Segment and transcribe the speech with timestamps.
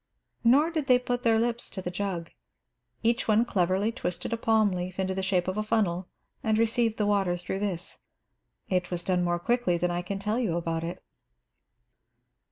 [0.43, 2.31] Nor did they put their lips to the jug.
[3.03, 6.09] Each one cleverly twisted a palm leaf into the shape of a funnel
[6.41, 7.99] and received the water through this.
[8.67, 11.03] It was done more quickly than I can tell you about it.